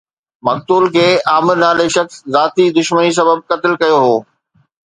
[0.47, 1.03] مقتول کي
[1.33, 4.15] عامر نالي شخص ذاتي دشمني سبب قتل ڪيو هو